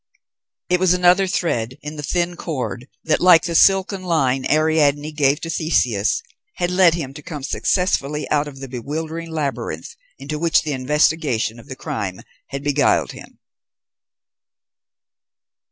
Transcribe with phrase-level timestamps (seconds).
[0.67, 5.39] It was another thread in the thin cord that, like the silken line Ariadne gave
[5.41, 6.23] to Theseus,
[6.55, 11.59] had led him to come successfully out of the bewildering labyrinth into which the investigation
[11.59, 13.37] of the crime had beguiled him.